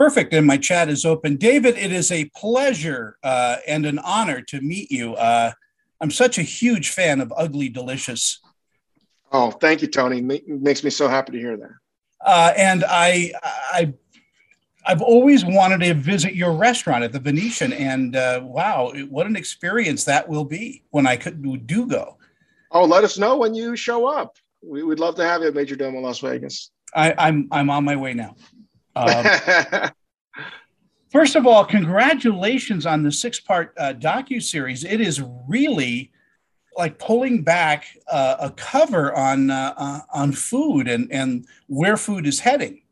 [0.00, 0.32] Perfect.
[0.32, 1.36] And my chat is open.
[1.36, 5.12] David, it is a pleasure uh, and an honor to meet you.
[5.14, 5.52] Uh,
[6.00, 8.40] I'm such a huge fan of Ugly Delicious.
[9.30, 10.20] Oh, thank you, Tony.
[10.20, 11.72] It makes me so happy to hear that.
[12.24, 13.92] Uh, and I, I,
[14.86, 19.36] I've always wanted to visit your restaurant at the Venetian, and uh, wow, what an
[19.36, 22.16] experience that will be when I could do go.
[22.70, 24.38] Oh, let us know when you show up.
[24.62, 26.70] We would love to have you at Majordomo Las Vegas.
[26.94, 28.36] I, I'm I'm on my way now.
[29.00, 29.90] Um,
[31.10, 34.84] first of all, congratulations on the six-part uh, docu series.
[34.84, 36.12] It is really
[36.76, 42.26] like pulling back uh, a cover on uh, uh, on food and and where food
[42.26, 42.82] is heading.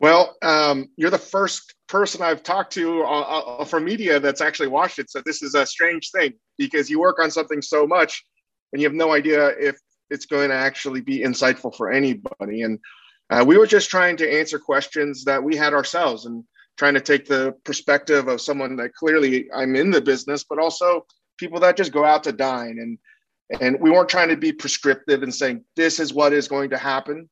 [0.00, 4.68] Well, um, you're the first person I've talked to uh, uh, from media that's actually
[4.68, 5.10] watched it.
[5.10, 8.24] So this is a strange thing because you work on something so much
[8.72, 9.76] and you have no idea if
[10.08, 12.62] it's going to actually be insightful for anybody.
[12.62, 12.78] And
[13.30, 16.44] uh, we were just trying to answer questions that we had ourselves and
[16.76, 21.06] trying to take the perspective of someone that clearly I'm in the business, but also
[21.38, 22.78] people that just go out to dine.
[22.80, 22.98] And
[23.60, 26.78] and we weren't trying to be prescriptive and saying this is what is going to
[26.78, 27.28] happen.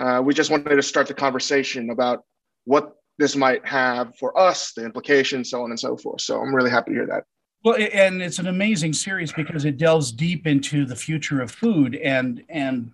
[0.00, 2.24] Uh, we just wanted to start the conversation about
[2.64, 6.20] what this might have for us, the implications, so on and so forth.
[6.20, 7.24] So I'm really happy to hear that.
[7.64, 11.96] Well, and it's an amazing series because it delves deep into the future of food
[11.96, 12.92] and and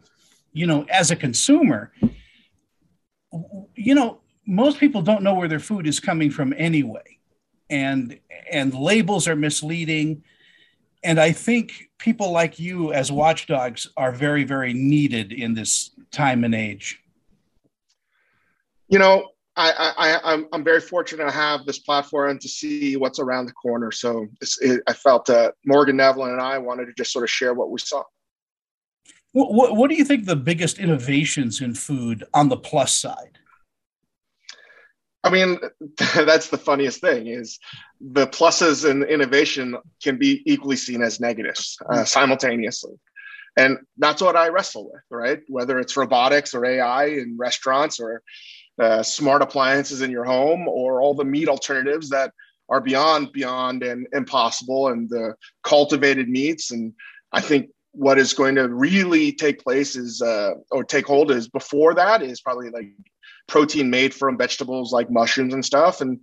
[0.53, 1.93] you know as a consumer
[3.75, 7.19] you know, most people don't know where their food is coming from anyway.
[7.71, 8.19] And
[8.51, 10.23] and labels are misleading.
[11.03, 16.45] And I think people like you as watchdogs are very, very needed in this time
[16.45, 17.01] and age.
[18.89, 23.19] You know, I, I, I'm, I'm very fortunate to have this platform to see what's
[23.19, 23.93] around the corner.
[23.93, 24.27] So
[24.61, 27.71] it, I felt that Morgan Neville and I wanted to just sort of share what
[27.71, 28.03] we saw.
[29.35, 33.41] What, what do you think the biggest innovations in food on the plus side?
[35.25, 35.59] I mean,
[36.15, 37.59] that's the funniest thing is
[38.01, 42.95] the pluses in innovation can be equally seen as negatives uh, simultaneously.
[43.57, 45.41] And that's what I wrestle with, right?
[45.49, 48.23] Whether it's robotics or AI in restaurants or
[48.81, 52.33] uh, smart appliances in your home or all the meat alternatives that
[52.69, 55.35] are beyond, beyond and impossible and the
[55.65, 56.71] cultivated meats.
[56.71, 56.93] And
[57.33, 61.49] I think what is going to really take place is uh, or take hold is
[61.49, 62.89] before that is probably like
[63.47, 66.01] protein made from vegetables like mushrooms and stuff.
[66.01, 66.19] And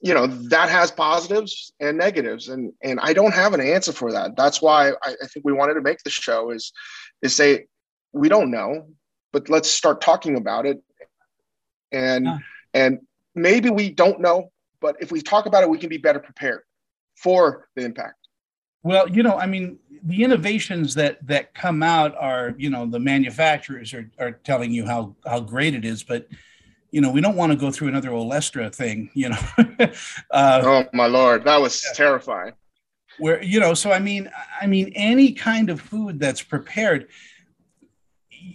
[0.00, 2.48] you know that has positives and negatives.
[2.48, 4.36] And and i don't have an answer for that.
[4.36, 6.72] That's why i, I think we wanted to make the show is
[7.22, 7.66] is say
[8.12, 8.88] we don't know
[9.32, 10.82] but let's start talking about it.
[11.92, 12.38] And huh.
[12.74, 12.98] and
[13.34, 14.50] maybe we don't know
[14.80, 16.62] but if we talk about it we can be better prepared
[17.14, 18.19] for the impact
[18.82, 23.00] well, you know, I mean, the innovations that that come out are, you know, the
[23.00, 26.26] manufacturers are are telling you how how great it is, but
[26.90, 29.38] you know, we don't want to go through another Olestra thing, you know.
[30.30, 31.92] uh, oh my lord, that was yeah.
[31.94, 32.52] terrifying.
[33.18, 34.30] Where you know, so I mean,
[34.60, 37.08] I mean, any kind of food that's prepared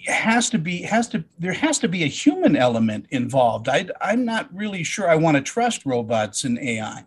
[0.07, 3.69] has to be has to there has to be a human element involved.
[3.69, 7.06] I I'm not really sure I want to trust robots and AI.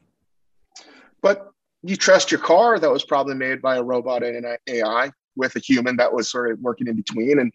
[1.20, 1.52] But
[1.88, 5.56] you trust your car that was probably made by a robot and an AI with
[5.56, 7.38] a human that was sort of working in between.
[7.38, 7.52] And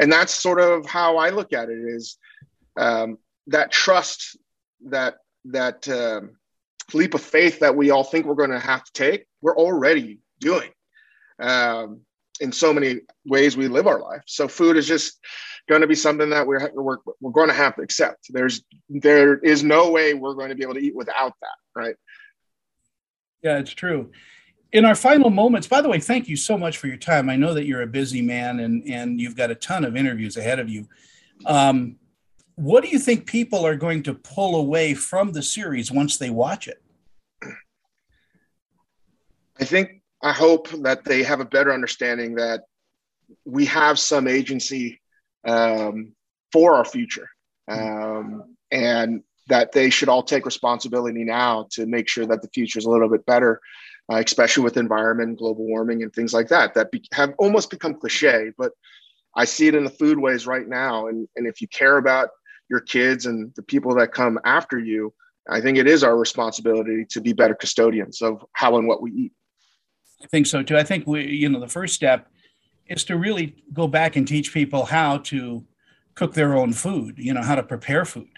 [0.00, 2.16] and that's sort of how I look at it is
[2.78, 3.18] um,
[3.48, 4.38] that trust
[4.86, 6.36] that that um,
[6.94, 10.18] leap of faith that we all think we're going to have to take, we're already
[10.40, 10.70] doing
[11.38, 12.00] um,
[12.40, 14.22] in so many ways we live our life.
[14.26, 15.18] So food is just
[15.68, 18.26] going to be something that we're, we're, we're going to have to accept.
[18.30, 21.96] There's there is no way we're going to be able to eat without that, right?
[23.44, 24.10] Yeah, it's true.
[24.72, 27.28] In our final moments, by the way, thank you so much for your time.
[27.28, 30.38] I know that you're a busy man and, and you've got a ton of interviews
[30.38, 30.88] ahead of you.
[31.44, 31.96] Um,
[32.56, 36.30] what do you think people are going to pull away from the series once they
[36.30, 36.82] watch it?
[39.60, 42.62] I think, I hope that they have a better understanding that
[43.44, 45.00] we have some agency
[45.46, 46.12] um,
[46.50, 47.28] for our future.
[47.68, 52.78] Um, and that they should all take responsibility now to make sure that the future
[52.78, 53.60] is a little bit better,
[54.10, 57.94] uh, especially with environment, global warming, and things like that that be- have almost become
[57.94, 58.50] cliche.
[58.56, 58.72] But
[59.36, 62.30] I see it in the foodways right now, and and if you care about
[62.70, 65.12] your kids and the people that come after you,
[65.50, 69.10] I think it is our responsibility to be better custodians of how and what we
[69.12, 69.32] eat.
[70.22, 70.78] I think so too.
[70.78, 72.28] I think we, you know, the first step
[72.86, 75.66] is to really go back and teach people how to
[76.14, 77.18] cook their own food.
[77.18, 78.28] You know, how to prepare food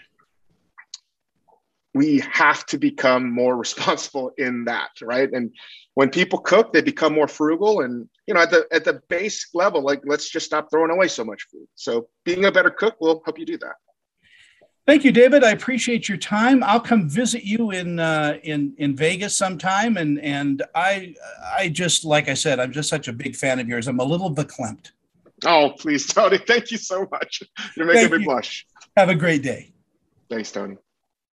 [1.93, 5.51] we have to become more responsible in that right and
[5.95, 9.47] when people cook they become more frugal and you know at the at the base
[9.53, 12.95] level like let's just stop throwing away so much food so being a better cook
[12.99, 13.75] will help you do that
[14.87, 15.43] Thank you, David.
[15.43, 16.63] I appreciate your time.
[16.63, 21.13] I'll come visit you in uh, in in Vegas sometime, and and I
[21.57, 23.89] I just like I said, I'm just such a big fan of yours.
[23.89, 24.91] I'm a little verklempt.
[25.45, 26.37] Oh, please, Tony.
[26.47, 27.43] Thank you so much.
[27.75, 28.25] You're making Thank me you.
[28.25, 28.65] blush.
[28.95, 29.73] Have a great day.
[30.29, 30.77] Thanks, Tony.